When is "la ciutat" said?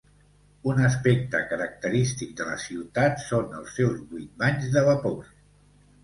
2.47-3.21